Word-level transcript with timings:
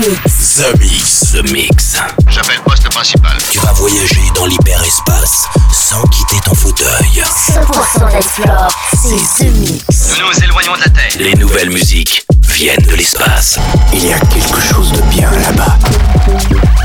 Mix. 0.00 0.56
The 0.56 0.78
Mix. 0.78 1.32
The 1.32 1.52
Mix. 1.52 1.96
J'appelle 2.28 2.60
poste 2.64 2.88
principal. 2.88 3.36
Tu 3.50 3.58
vas 3.58 3.72
voyager 3.72 4.22
dans 4.34 4.46
l'hyperespace 4.46 5.44
sans 5.70 6.02
quitter 6.04 6.36
ton 6.42 6.54
fauteuil. 6.54 7.22
100% 7.22 8.10
d'explore, 8.10 8.68
c'est 8.92 9.44
The 9.44 9.50
Mix. 9.56 9.84
Nous 10.08 10.26
nous 10.26 10.44
éloignons 10.44 10.72
de 10.76 10.80
la 10.80 10.88
Terre. 10.88 11.12
Les 11.18 11.34
nouvelles 11.34 11.68
musiques 11.68 12.24
viennent 12.48 12.80
de 12.86 12.94
l'espace. 12.94 13.58
Il 13.92 14.06
y 14.06 14.12
a 14.14 14.18
quelque 14.20 14.60
chose 14.62 14.90
de 14.90 15.02
bien 15.02 15.30
là-bas. 15.32 15.78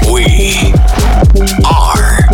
We 0.09 0.73
are 1.63 2.24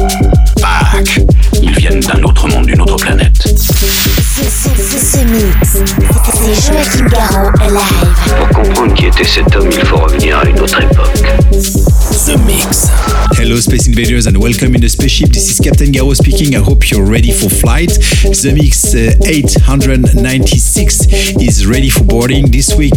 Joachim 5.32 7.08
Garraud 7.08 7.52
live. 7.62 8.36
Pour 8.38 8.50
comprendre 8.50 8.94
qui 8.94 9.06
était 9.06 9.24
cet 9.24 9.56
homme, 9.56 9.70
il 9.72 9.86
faut 9.86 9.96
revenir 9.96 10.38
à 10.38 10.44
une 10.46 10.60
autre 10.60 10.82
époque. 10.84 11.24
The 12.26 12.38
Mix. 12.46 12.86
Hello, 13.34 13.56
Space 13.56 13.88
Invaders, 13.88 14.28
and 14.28 14.38
welcome 14.38 14.76
in 14.76 14.82
the 14.82 14.90
spaceship. 14.90 15.30
This 15.30 15.50
is 15.50 15.60
Captain 15.60 15.92
Garo 15.92 16.14
speaking. 16.14 16.56
I 16.56 16.60
hope 16.60 16.92
you're 16.92 17.04
ready 17.06 17.32
for 17.32 17.50
flight. 17.50 17.90
The 17.90 18.54
Mix 18.54 18.94
uh, 18.94 19.18
896 19.26 21.42
is 21.42 21.66
ready 21.66 21.90
for 21.90 22.04
boarding 22.04 22.52
this 22.52 22.76
week. 22.76 22.94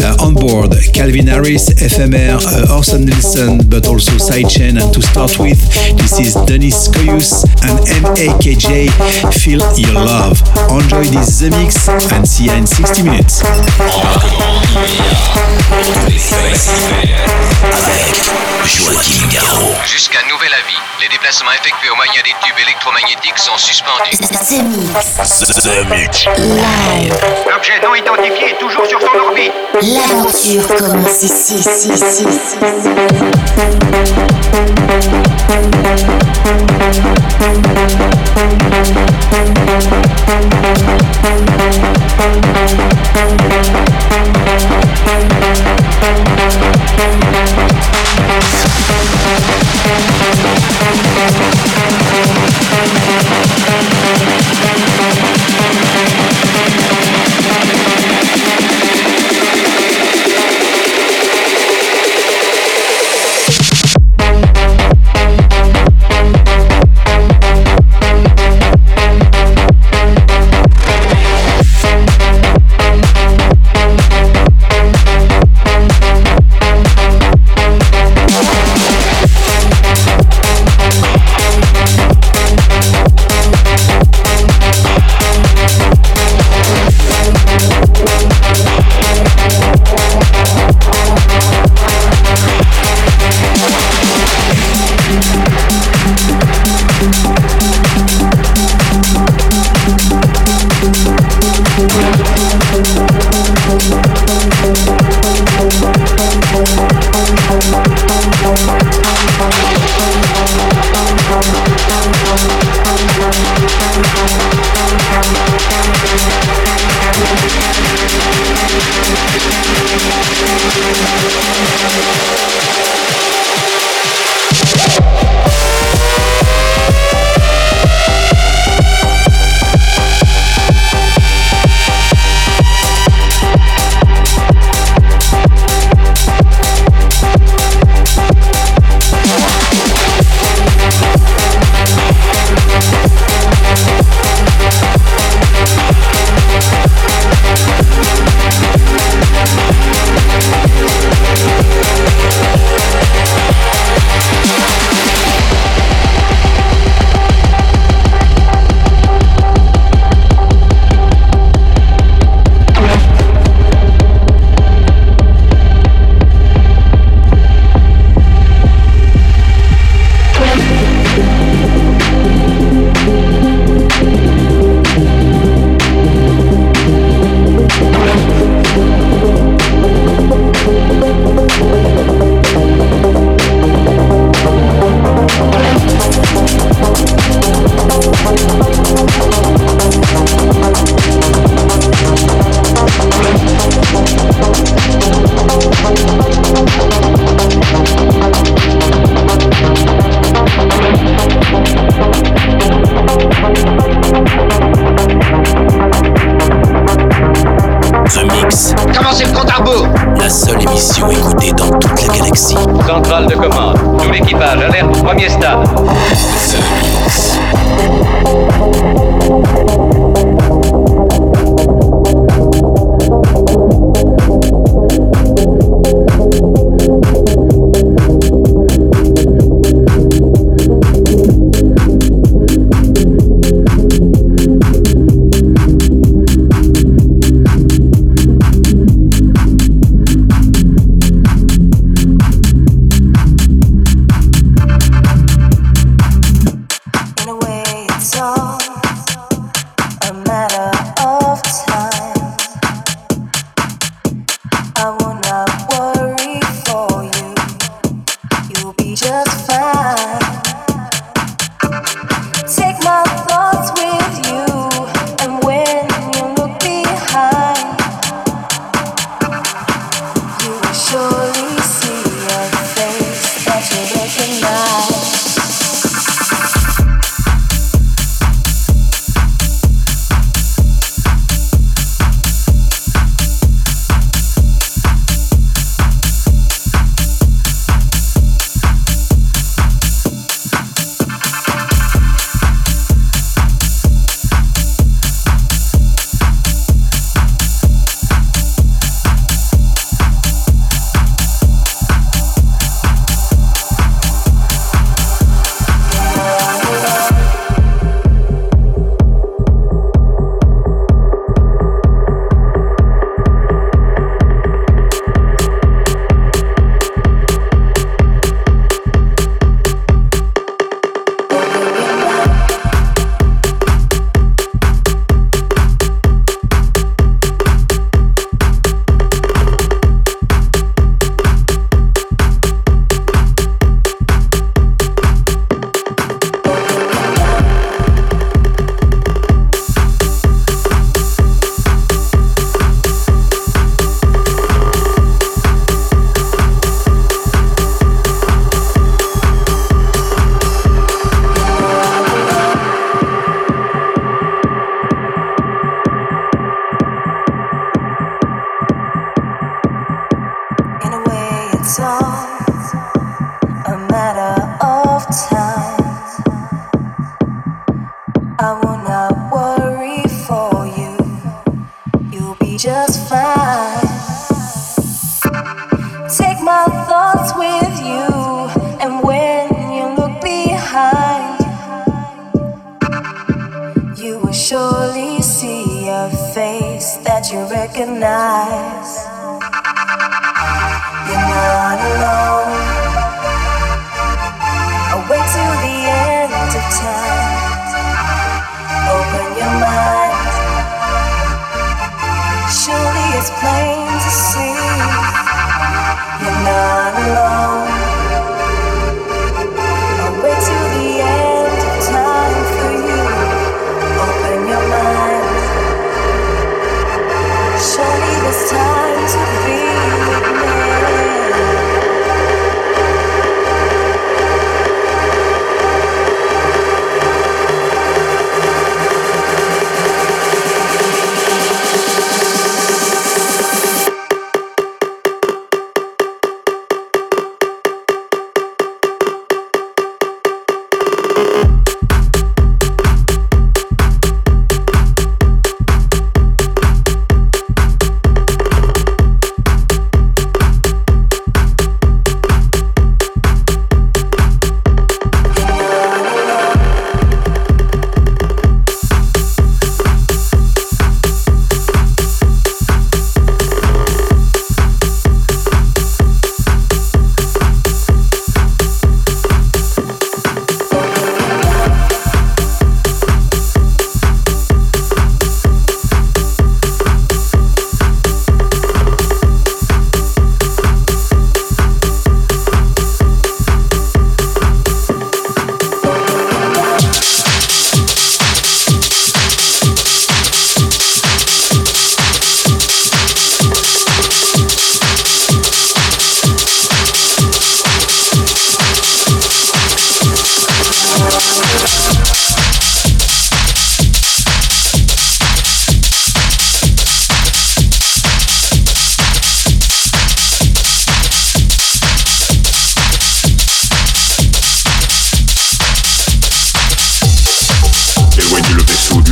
Uh, 0.00 0.16
on 0.24 0.32
board, 0.32 0.72
Calvin 0.94 1.26
Harris, 1.26 1.68
FMR, 1.68 2.40
uh, 2.40 2.74
Orson 2.74 3.04
Nilsson, 3.04 3.68
but 3.68 3.86
also 3.86 4.12
Sidechain. 4.16 4.80
And 4.80 4.90
to 4.94 5.02
start 5.02 5.38
with, 5.38 5.60
this 6.00 6.18
is 6.18 6.32
Denis 6.48 6.88
Koyus 6.88 7.44
and 7.60 7.76
MAKJ. 8.00 8.88
Feel 9.36 9.60
your 9.76 9.92
love. 9.92 10.40
Enjoy 10.72 11.04
this 11.12 11.40
The 11.40 11.50
Mix 11.50 11.86
and 12.10 12.26
see 12.26 12.46
you 12.46 12.52
in 12.52 12.66
60 12.66 13.02
minutes. 13.02 13.42
Avec 17.76 18.45
Joachim 18.66 19.28
Garraud. 19.28 19.74
Jusqu'à 19.84 20.18
nouvel 20.28 20.52
avis, 20.52 20.76
les 21.00 21.08
déplacements 21.08 21.52
effectués 21.52 21.88
au 21.88 21.94
moyen 21.94 22.20
des 22.24 22.34
tubes 22.42 22.58
électromagnétiques 22.58 23.38
sont 23.38 23.56
suspendus. 23.56 24.16
The 24.18 24.62
Mix. 24.62 25.38
The 25.62 25.84
Mix. 25.88 26.26
Live. 26.36 27.14
L'objet 27.48 27.80
non 27.82 27.94
identifié 27.94 28.50
est 28.50 28.58
toujours 28.58 28.86
sur 28.86 29.00
son 29.00 29.18
orbite. 29.18 29.52
L'aventure 29.82 30.66
commence 30.66 31.22
ici, 31.22 31.54
ici, 31.54 31.90
ici, 31.92 32.24
ici. 32.24 32.56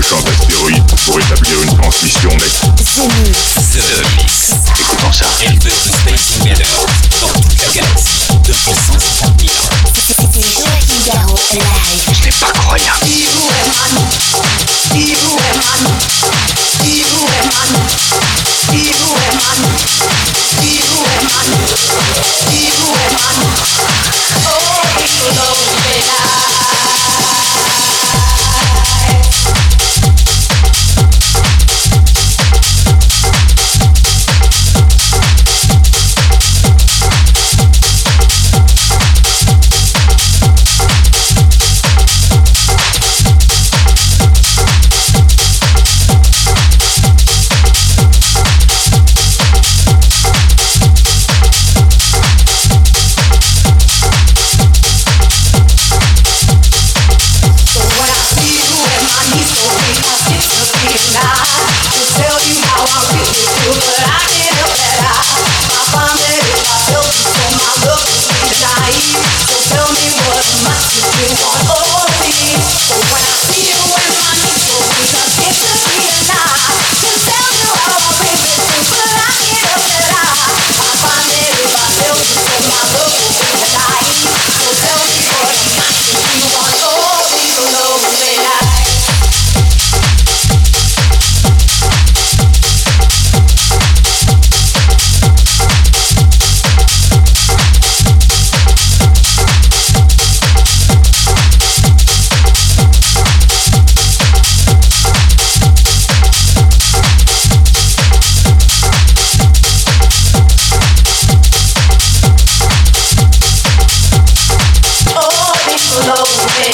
puissance 0.05 0.25
d'astéroïdes 0.25 0.85
pour 1.07 1.19
établir 1.19 1.63
une 1.63 1.77
transmission 1.79 2.29
nette. 2.37 2.61
The 2.85 3.81
Écoutons 4.79 5.13
ça. 5.13 5.27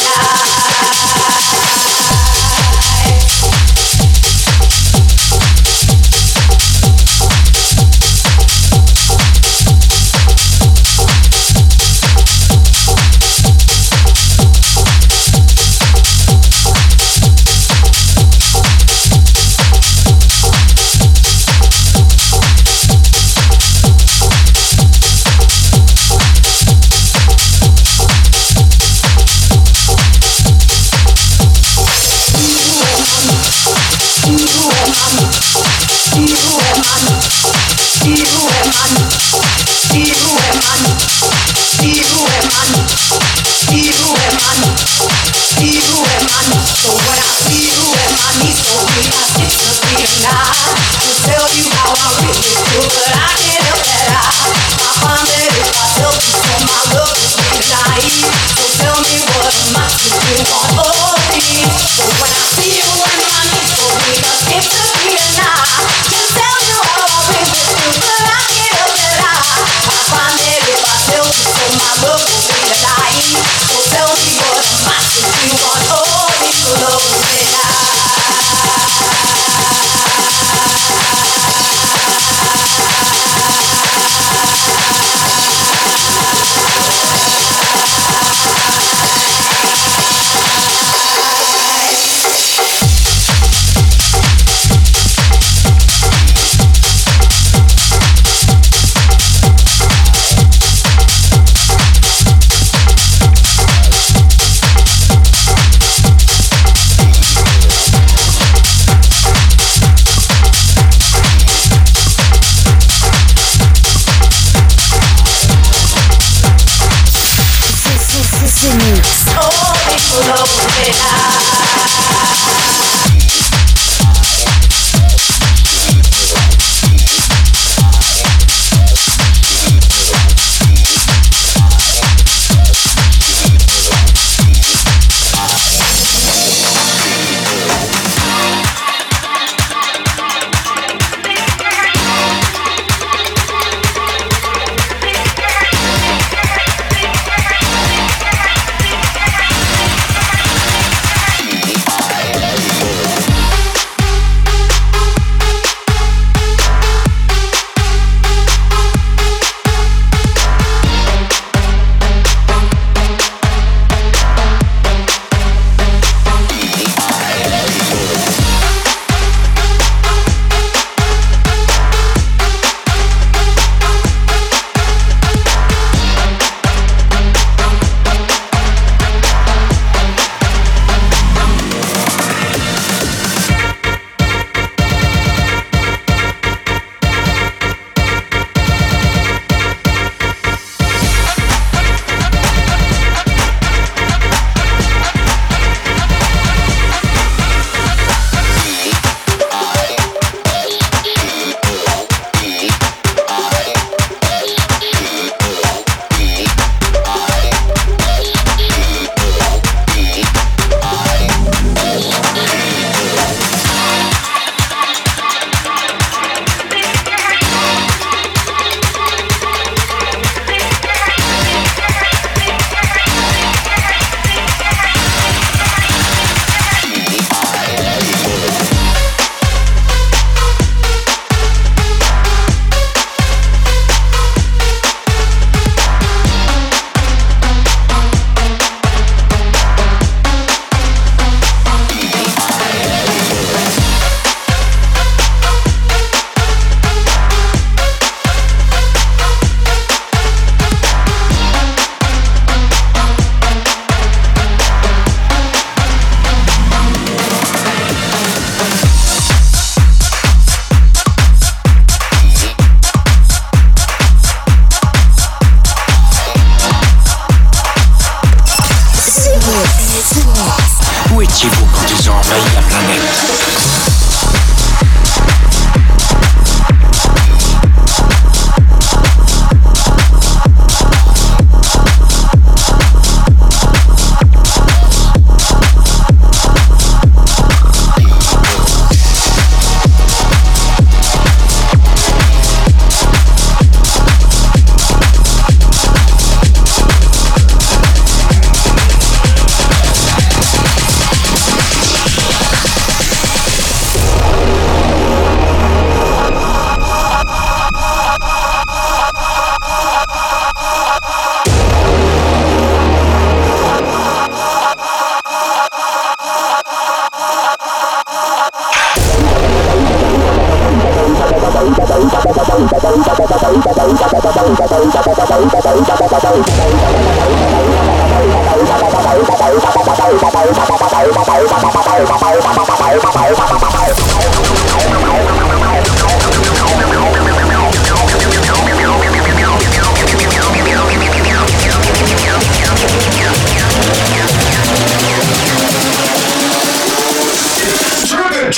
now. 0.02 0.49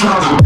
Trouble. 0.03 0.42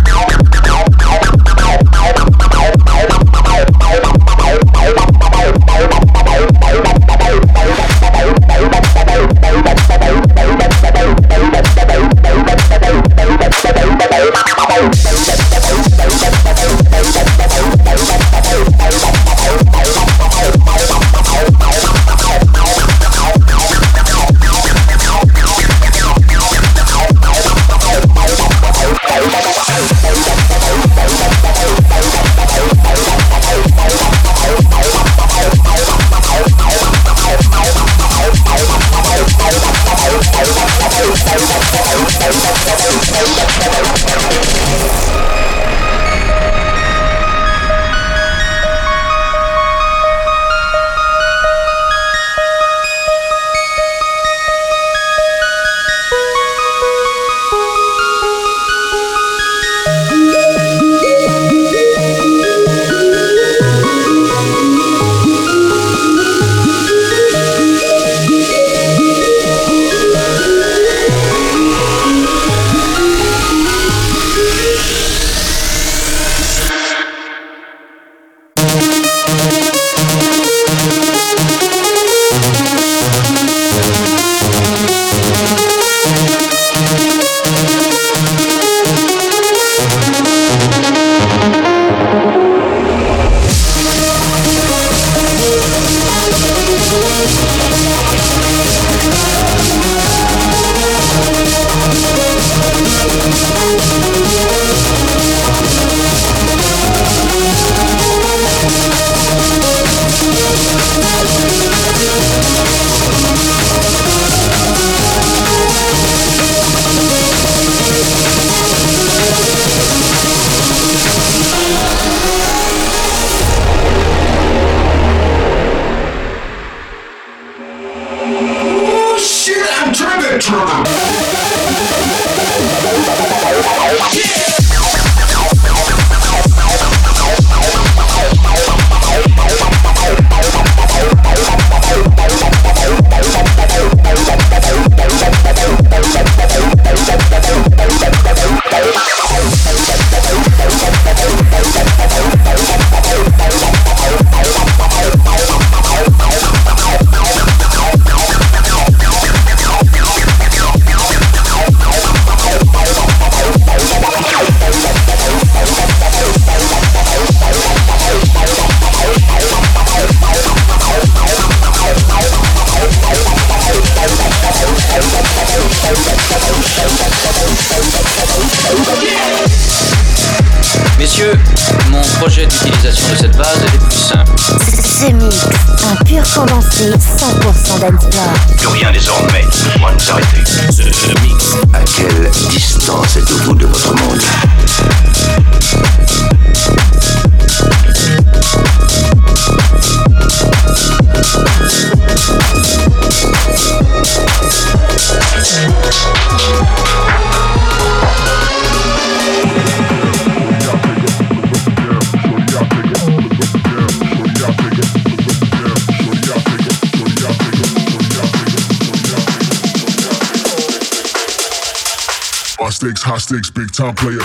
High 222.94 223.18
stakes, 223.18 223.50
big 223.50 223.72
time 223.72 223.94
player. 223.94 224.20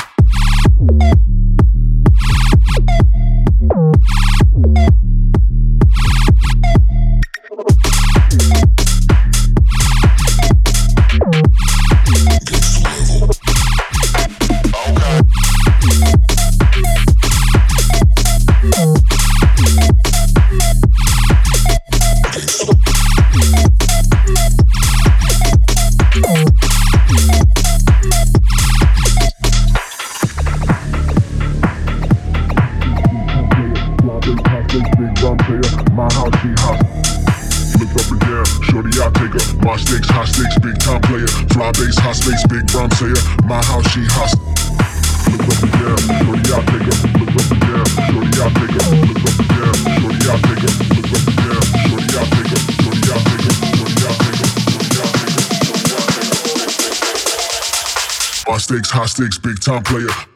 Time 59.71 59.83
player. 59.83 60.30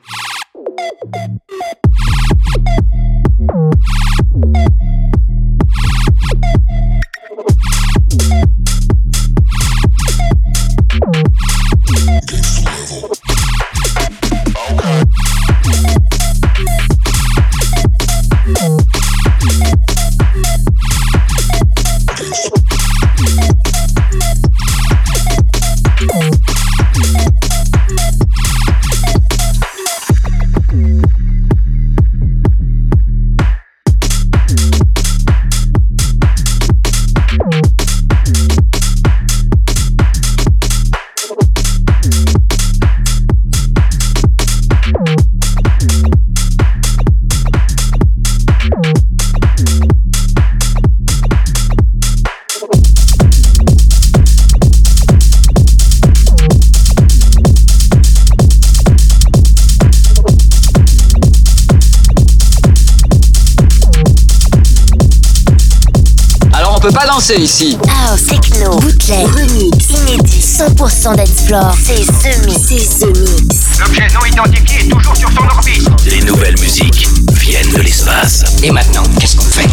C'est 67.28 67.40
ici. 67.40 67.76
House, 67.90 68.26
techno, 68.26 68.78
bootleg, 68.78 69.26
remix, 69.26 69.90
inédit, 69.90 70.42
100% 70.42 71.16
d'explore. 71.16 71.76
C'est 71.84 72.06
The 72.06 72.46
Mix. 72.46 72.68
C'est 72.68 73.00
The 73.00 73.18
Mix. 73.18 73.80
L'objet 73.80 74.08
non 74.14 74.24
identifié 74.32 74.82
est 74.82 74.90
toujours 74.90 75.18
sur 75.18 75.32
son 75.32 75.44
orbite. 75.48 75.90
Les 76.06 76.22
nouvelles 76.22 76.60
musiques 76.60 77.08
viennent 77.34 77.74
de 77.74 77.82
l'espace. 77.82 78.44
Et 78.62 78.70
maintenant, 78.70 79.02
qu'est-ce 79.20 79.38
qu'on 79.38 79.46
fait? 79.46 79.68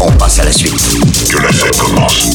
On 0.00 0.10
passe 0.16 0.40
à 0.40 0.46
la 0.46 0.52
suite. 0.52 0.82
Que 1.30 1.38
la 1.38 1.52
fête 1.52 1.78
commence. 1.78 2.30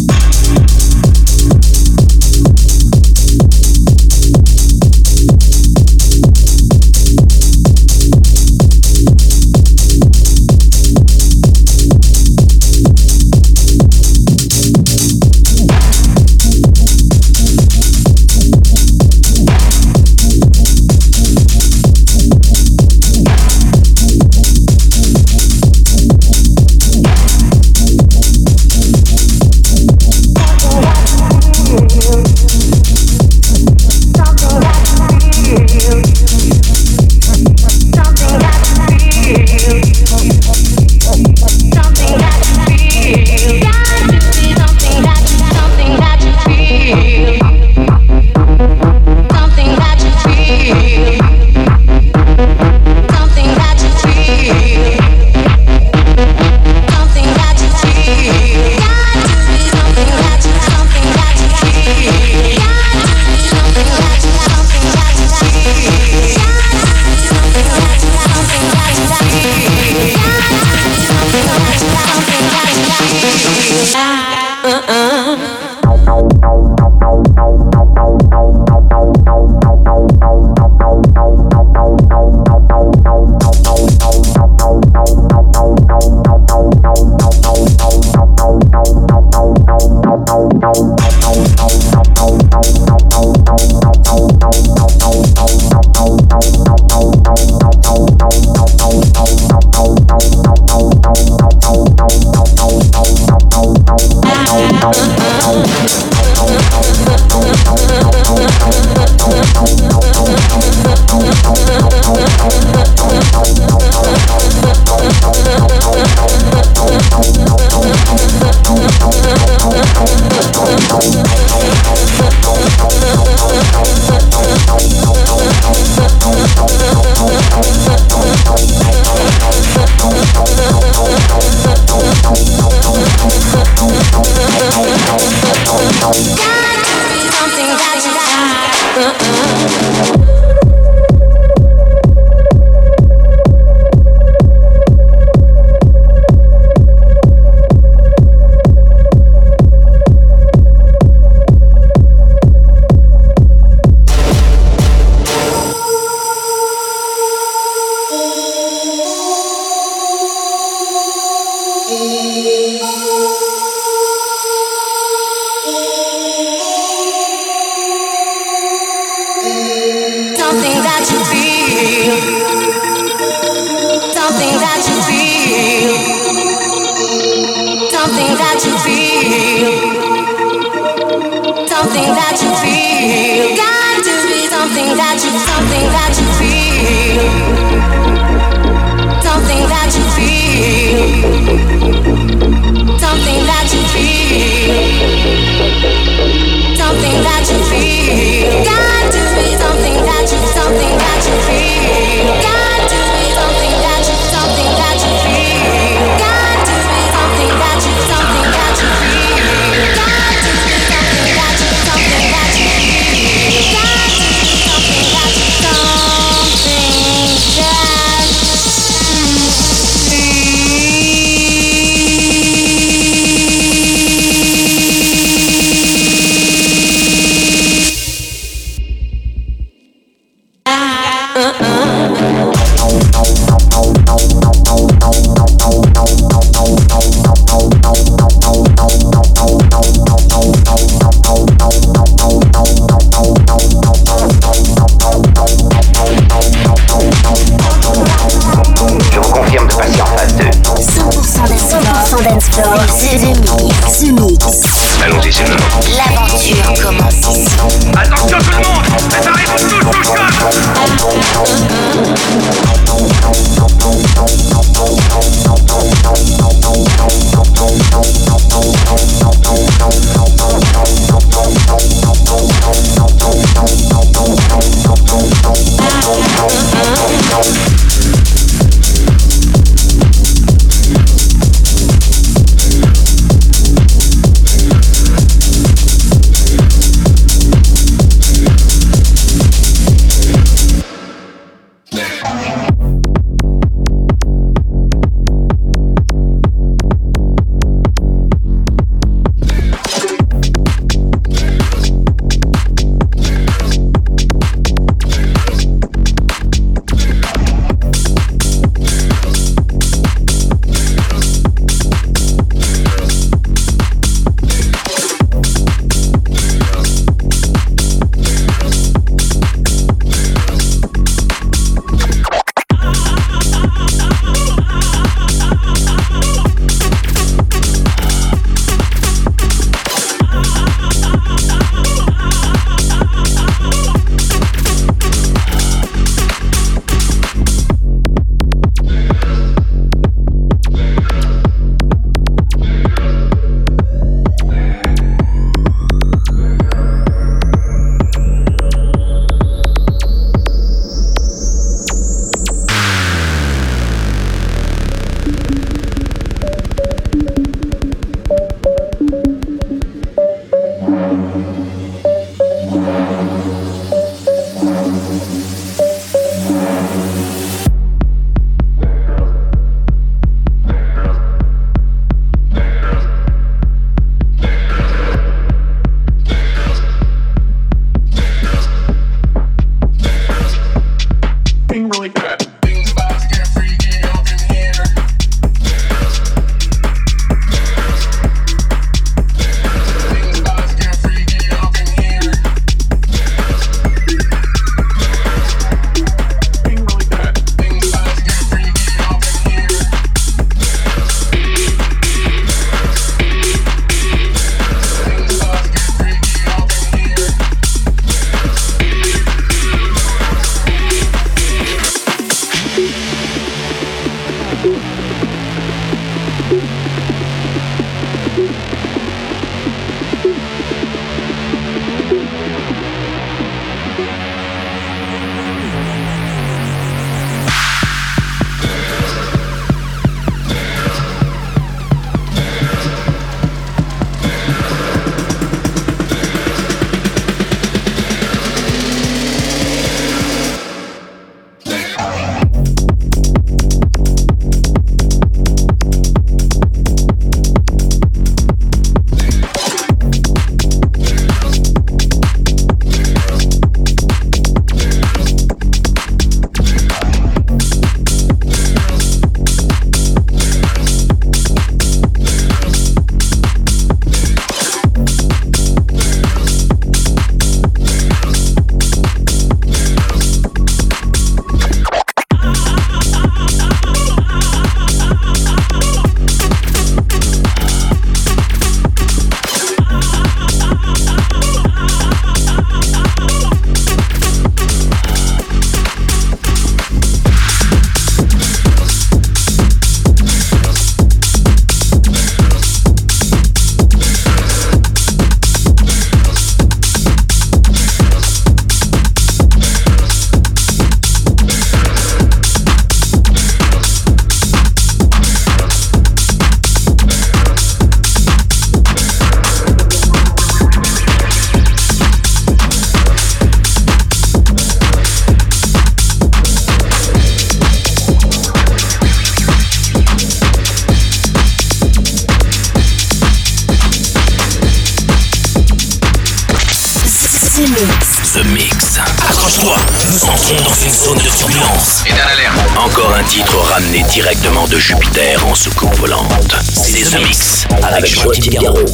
Nous 530.12 530.24
entrons 530.24 530.56
dans 530.64 530.74
une 530.74 530.92
zone 530.92 531.18
de 531.20 531.30
turbulence. 531.38 532.04
Et 532.08 532.12
alerte. 532.12 532.58
Encore 532.78 533.14
un 533.14 533.24
titre 533.24 533.56
ramené 533.58 534.04
directement 534.04 534.68
de 534.68 534.78
Jupiter 534.80 535.46
en 535.46 535.54
soucoupe 535.54 535.94
volante. 535.98 536.56
C'est 536.74 537.04
The 537.04 537.22
Mix 537.24 537.66
avec 537.84 538.08
Joachim 538.08 538.52
Garraud. 538.60 538.86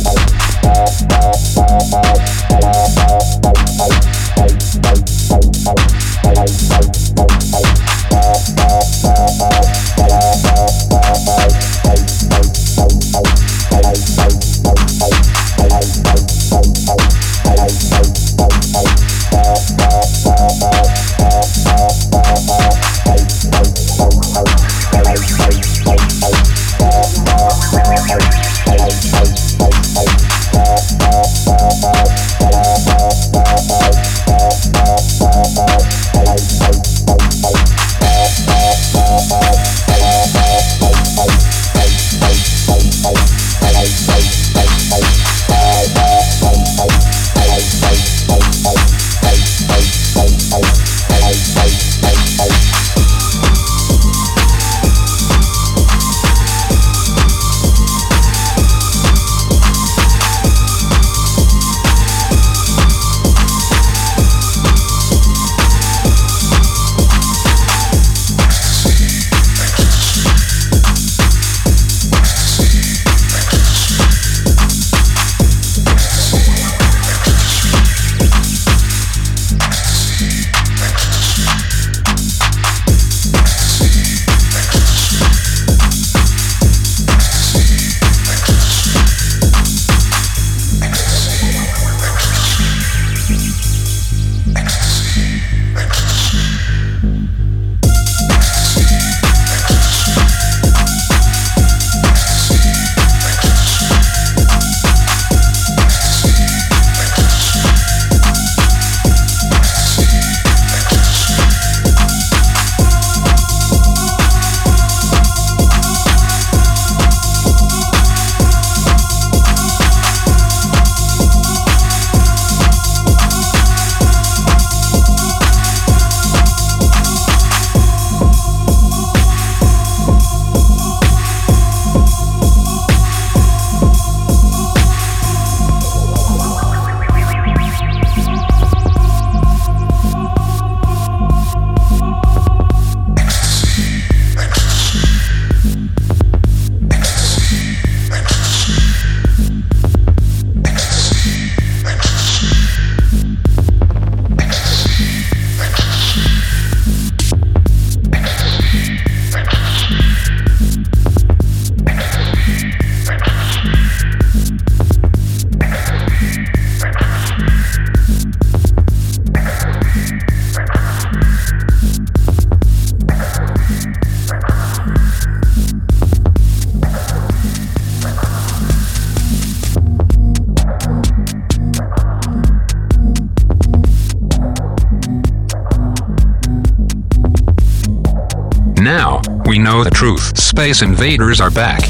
We 189.76 189.84
know 189.84 189.84
the 189.84 189.96
truth. 189.96 190.38
Space 190.38 190.82
Invaders 190.82 191.42
are 191.42 191.50
back. 191.50 191.82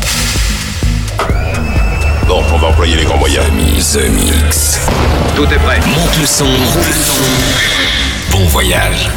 Bon, 2.27 2.43
on 2.53 2.57
va 2.57 2.69
employer 2.69 2.95
les 2.95 3.05
grands 3.05 3.17
moyens. 3.17 3.45
The 3.93 4.09
Mix. 4.09 4.79
Tout 5.35 5.45
est 5.45 5.59
prêt. 5.59 5.79
Monte 5.79 6.17
le 6.19 6.25
son. 6.25 6.45
Bon 8.31 8.45
voyage. 8.47 9.09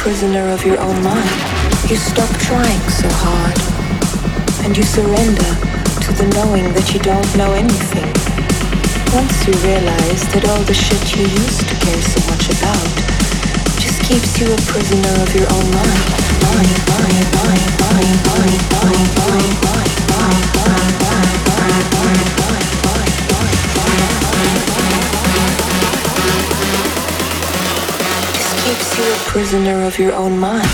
prisoner 0.00 0.48
of 0.48 0.64
your 0.64 0.80
own 0.80 0.96
mind. 1.04 1.28
You 1.84 1.96
stop 1.96 2.30
trying 2.40 2.80
so 2.88 3.06
hard. 3.20 3.58
And 4.64 4.74
you 4.74 4.82
surrender 4.82 5.52
to 6.00 6.10
the 6.16 6.24
knowing 6.40 6.72
that 6.72 6.88
you 6.94 7.00
don't 7.04 7.30
know 7.36 7.52
anything. 7.52 8.08
Once 9.12 9.44
you 9.44 9.52
realize 9.60 10.24
that 10.32 10.48
all 10.48 10.62
the 10.64 10.72
shit 10.72 11.04
you 11.12 11.28
used 11.28 11.68
to 11.68 11.76
care 11.84 12.00
so 12.00 12.20
much 12.32 12.48
about 12.48 12.88
just 13.76 14.00
keeps 14.08 14.40
you 14.40 14.48
a 14.48 14.60
prisoner 14.72 15.14
of 15.20 15.30
your 15.36 15.48
own 15.52 15.68
mind. 15.68 16.04
Mind, 16.48 16.80
mind, 16.88 17.28
mind, 17.36 17.68
mind, 17.84 18.16
mind, 18.24 18.64
mind, 18.80 19.04
mind, 19.20 19.52
mind, 19.60 20.00
mind, 20.16 20.44
mind, 20.56 20.96
mind, 21.04 21.84
mind, 21.92 22.29
You're 29.00 29.14
a 29.14 29.18
prisoner 29.20 29.86
of 29.86 29.98
your 29.98 30.12
own 30.12 30.38
mind. 30.38 30.68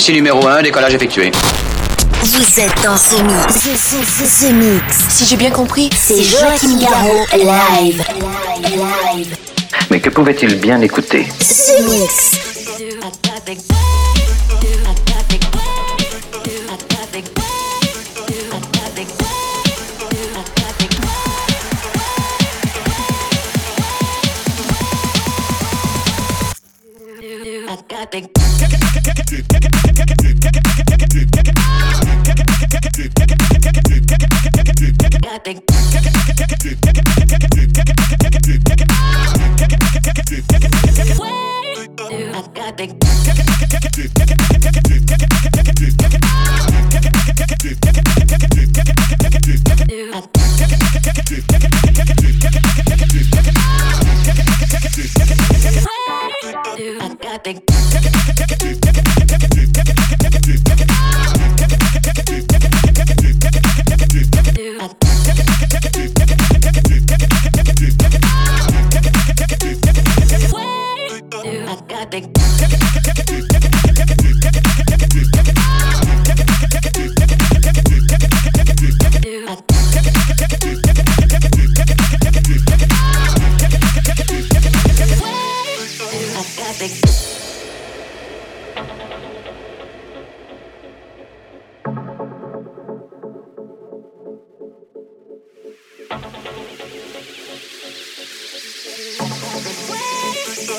Ici 0.00 0.12
numéro 0.14 0.46
1, 0.46 0.62
décollage 0.62 0.94
effectué. 0.94 1.30
Vous 2.22 2.60
êtes 2.60 2.82
dans 2.82 2.96
ce 2.96 3.16
mix. 3.22 3.68
Ce, 4.24 4.46
mix. 4.50 4.82
Si 5.10 5.26
j'ai 5.26 5.36
bien 5.36 5.50
compris, 5.50 5.90
c'est 5.94 6.22
Joachim 6.22 6.78
Garraud 6.78 7.26
live. 7.34 8.02
Mais 9.90 10.00
que 10.00 10.08
pouvait-il 10.08 10.54
bien 10.54 10.80
écouter? 10.80 11.26
Ce 11.38 11.82
mix. 11.82 12.49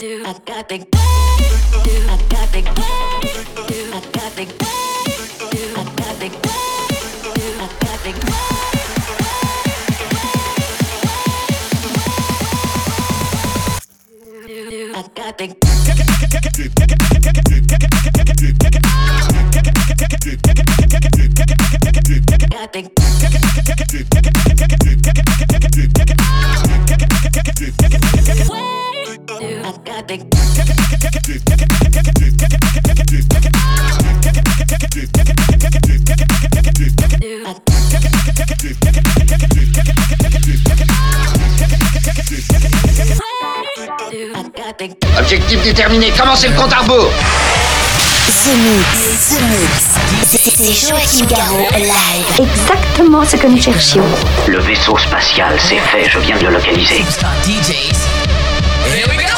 I 0.04 0.34
got 0.45 0.68
the 0.68 0.78
I 0.78 0.84
got 2.28 2.52
the 2.52 2.62
I 3.93 4.02
got 4.12 4.36
the 4.36 5.01
déterminé, 45.82 46.12
commencez 46.12 46.48
le 46.48 46.56
compte 46.56 46.72
à 46.74 46.78
rebours 46.82 47.12
The 48.44 48.54
Mix, 48.56 49.30
The 49.30 49.42
Mix. 49.50 49.98
C'est 50.24 50.74
Joachim 50.74 51.26
Garraud 51.26 51.68
live. 51.76 52.40
Exactement 52.40 53.26
ce 53.26 53.36
que 53.36 53.48
nous 53.48 53.60
cherchions. 53.60 54.06
Le 54.48 54.60
vaisseau 54.60 54.96
spatial, 55.00 55.56
c'est 55.58 55.80
fait, 55.80 56.08
je 56.08 56.20
viens 56.20 56.38
de 56.38 56.46
le 56.46 56.52
localiser. 56.52 57.04
DJs. 57.44 57.98
Here 58.94 59.08
we 59.10 59.18
go! 59.18 59.34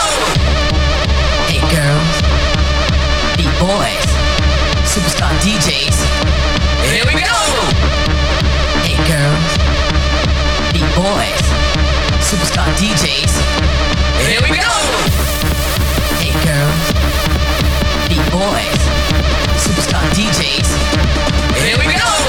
Hey 1.48 1.62
girls, 1.70 2.22
B-boys, 3.38 4.10
superstar 4.86 5.30
DJs. 5.40 5.96
Here 6.92 7.06
we 7.06 7.14
go! 7.14 7.40
Hey 8.84 8.98
girls, 9.08 9.64
superstar 12.20 12.66
DJs. 12.76 13.32
Here 14.28 14.42
we 14.42 14.58
go! 14.58 15.23
DJs. 20.14 20.70
Here 21.58 21.78
we 21.80 21.86
go! 21.98 22.23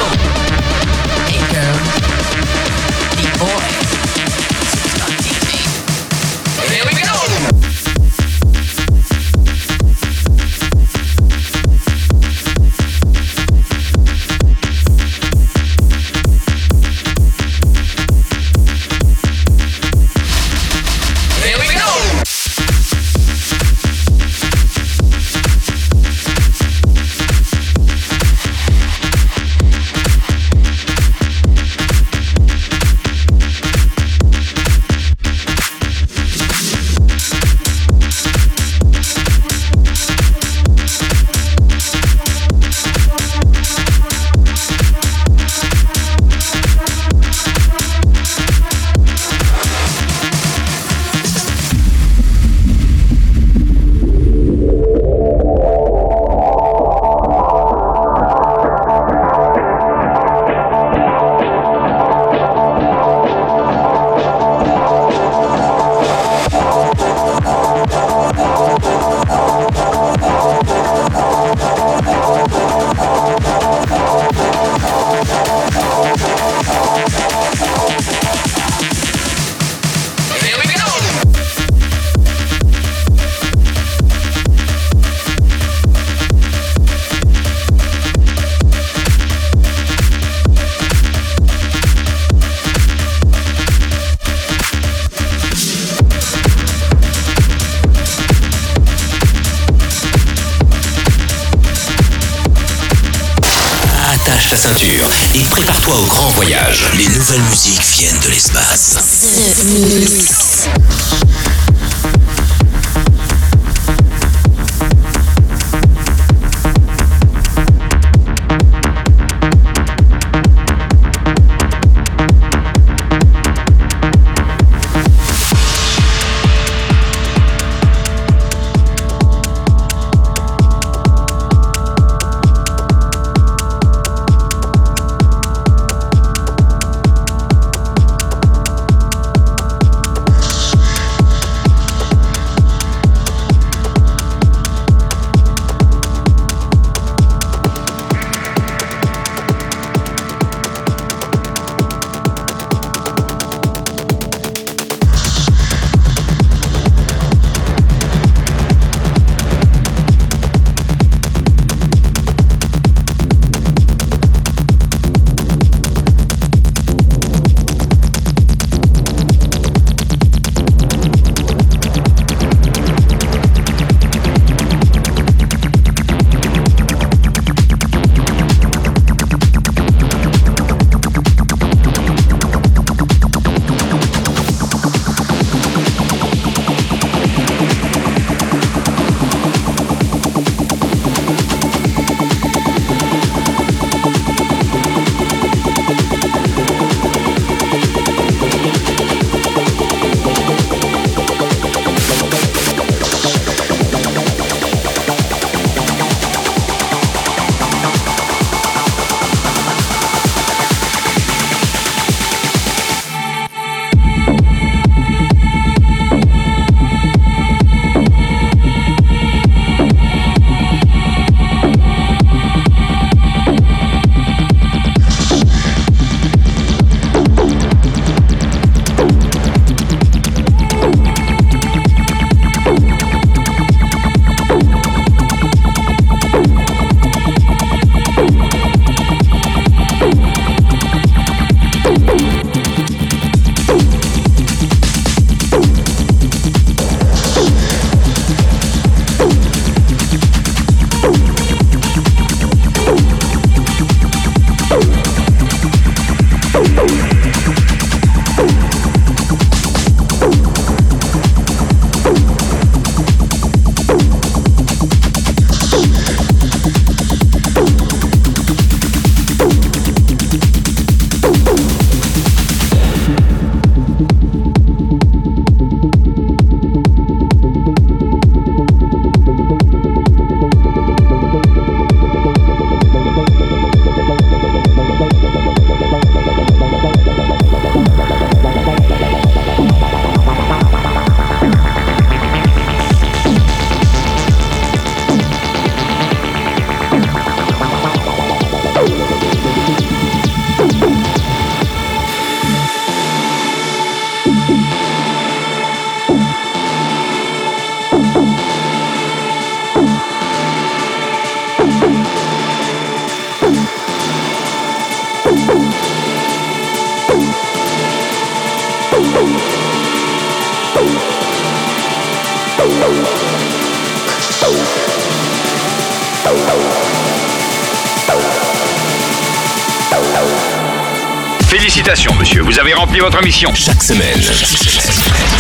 Votre 333.00 333.22
mission. 333.22 333.52
Chaque 333.54 333.82
semaine. 333.82 334.18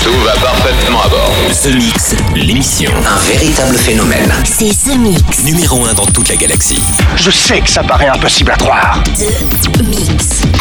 Tout 0.02 0.20
va 0.24 0.32
parfaitement 0.32 1.02
à 1.02 1.08
bord. 1.08 1.32
The 1.62 1.74
Mix, 1.74 2.14
l'émission. 2.34 2.90
Un 3.06 3.18
véritable 3.32 3.76
phénomène. 3.78 4.34
C'est 4.44 4.68
The 4.70 4.98
Mix. 4.98 5.44
Numéro 5.44 5.86
1 5.86 5.94
dans 5.94 6.04
toute 6.04 6.28
la 6.28 6.36
galaxie. 6.36 6.82
Je 7.16 7.30
sais 7.30 7.60
que 7.60 7.70
ça 7.70 7.82
paraît 7.82 8.08
impossible 8.08 8.50
à 8.50 8.56
croire. 8.56 9.02
The 9.14 9.82
Mix. 9.82 9.93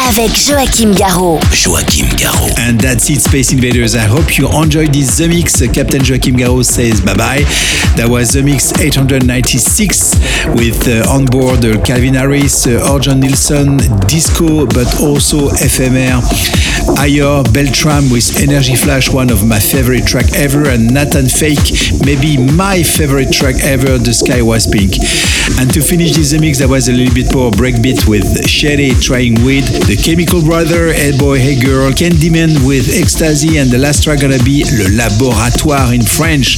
Avec 0.10 0.32
Joachim 0.48 0.94
Garraud. 0.96 1.40
Joachim 1.54 2.08
Garraud. 2.18 2.52
And 2.60 2.78
that's 2.80 3.10
it, 3.10 3.22
Space 3.22 3.54
Invaders. 3.54 3.96
I 3.96 4.00
hope 4.02 4.38
you 4.38 4.50
enjoyed 4.50 4.94
this 4.94 5.18
The 5.18 5.30
Mix. 5.30 5.62
Captain 5.72 6.04
Joachim 6.04 6.36
Garraud 6.36 6.66
says 6.66 7.00
bye 7.00 7.14
bye. 7.14 7.44
That 7.96 8.08
was 8.10 8.34
The 8.34 8.44
Mix 8.44 8.74
896 8.78 10.56
with 10.60 10.88
uh, 10.90 11.10
on 11.10 11.26
board 11.26 11.64
uh, 11.64 11.80
Calvin 11.84 12.16
Harris, 12.16 12.68
uh, 12.68 12.82
Orjan 12.92 13.22
Nilsson, 13.22 13.78
Disco, 14.08 14.66
but 14.66 15.00
also 15.00 15.50
FMR, 15.56 16.20
Ayor, 17.00 17.44
Beltram 17.54 18.12
with 18.12 18.42
Energy 18.42 18.76
Flash, 18.76 19.10
one 19.10 19.30
of 19.30 19.48
my 19.48 19.60
favorite 19.60 20.06
track 20.06 20.26
ever, 20.36 20.68
and 20.68 20.94
Nathan 20.94 21.28
Fake, 21.28 21.72
maybe 22.04 22.36
my 22.38 22.84
favorite 22.84 23.32
track 23.32 23.56
ever, 23.64 23.98
The 23.98 24.14
Sky 24.14 24.42
Was 24.42 24.68
Pink. 24.68 24.96
And 25.60 25.72
to 25.74 25.82
finish 25.82 26.16
this 26.16 26.34
mix, 26.40 26.60
there 26.60 26.68
was 26.68 26.88
a 26.90 26.94
little 26.94 27.14
bit 27.14 27.34
more 27.34 27.52
breakbeat 27.52 28.08
with 28.08 28.48
Sherry 28.50 28.92
trying 29.00 29.36
weed, 29.46 29.64
The 29.86 29.93
Chemical 29.96 30.42
Brother, 30.42 30.94
Hey 30.94 31.18
Boy, 31.18 31.40
Hey 31.40 31.60
Girl, 31.60 31.92
Candyman 31.92 32.66
with 32.66 32.90
Ecstasy, 32.90 33.58
and 33.58 33.70
the 33.70 33.78
last 33.78 34.04
track 34.04 34.22
gonna 34.22 34.42
be 34.44 34.64
Le 34.64 34.90
Laboratoire 34.90 35.94
in 35.94 36.02
French 36.02 36.58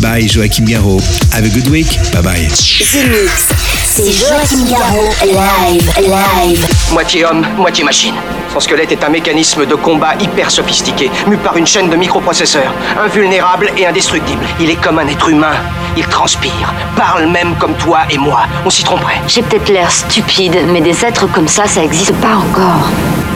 by 0.00 0.26
Joachim 0.26 0.64
Garraud. 0.66 1.02
Have 1.32 1.44
a 1.44 1.50
good 1.50 1.68
week. 1.68 1.98
Bye 2.12 2.22
bye. 2.22 2.48
The 2.48 3.06
Mix. 3.08 3.48
C'est 3.94 4.10
Joachim 4.10 4.64
Garraud 4.70 5.10
live, 5.22 5.92
live. 5.98 6.66
Moitié 6.92 7.24
homme, 7.24 7.46
moitié 7.56 7.84
machine. 7.84 8.14
Son 8.52 8.60
squelette 8.60 8.92
est 8.92 9.04
un 9.04 9.08
mécanisme 9.08 9.66
de 9.66 9.74
combat 9.74 10.14
hyper 10.20 10.50
sophistiqué, 10.50 11.10
mu 11.26 11.36
par 11.36 11.56
une 11.56 11.66
chaîne 11.66 11.90
de 11.90 11.96
microprocesseurs, 11.96 12.72
invulnérable 13.02 13.70
et 13.76 13.86
indestructible. 13.86 14.44
Il 14.60 14.70
est 14.70 14.76
comme 14.76 14.98
un 14.98 15.08
être 15.08 15.28
humain. 15.28 15.54
Il 15.96 16.06
transpire, 16.06 16.74
parle 16.96 17.26
même 17.26 17.54
comme 17.56 17.74
toi 17.74 18.00
et 18.10 18.18
moi. 18.18 18.46
On 18.64 18.70
s'y 18.70 18.84
tromperait. 18.84 19.20
J'ai 19.28 19.42
peut-être 19.42 19.68
l'air 19.68 19.90
stupide, 19.90 20.58
mais 20.72 20.80
des 20.80 21.04
êtres 21.04 21.26
comme 21.30 21.48
ça, 21.48 21.66
ça 21.66 21.82
existe 21.82 22.14
pas 22.14 22.36
encore. 22.36 22.88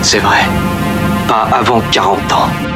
C'est 0.03 0.21
vrai. 0.21 0.41
Pas 1.29 1.49
avant 1.53 1.83
40 1.91 2.33
ans. 2.33 2.76